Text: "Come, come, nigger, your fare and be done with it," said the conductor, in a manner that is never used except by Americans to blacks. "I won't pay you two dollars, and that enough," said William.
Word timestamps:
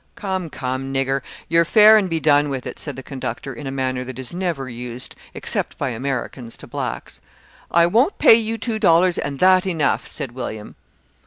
"Come, 0.15 0.49
come, 0.49 0.91
nigger, 0.91 1.21
your 1.47 1.63
fare 1.63 1.95
and 1.95 2.09
be 2.09 2.19
done 2.19 2.49
with 2.49 2.65
it," 2.65 2.79
said 2.79 2.95
the 2.95 3.03
conductor, 3.03 3.53
in 3.53 3.67
a 3.67 3.71
manner 3.71 4.03
that 4.05 4.17
is 4.17 4.33
never 4.33 4.67
used 4.67 5.13
except 5.35 5.77
by 5.77 5.89
Americans 5.89 6.57
to 6.57 6.65
blacks. 6.65 7.21
"I 7.69 7.85
won't 7.85 8.17
pay 8.17 8.33
you 8.33 8.57
two 8.57 8.79
dollars, 8.79 9.19
and 9.19 9.37
that 9.37 9.67
enough," 9.67 10.07
said 10.07 10.31
William. 10.31 10.73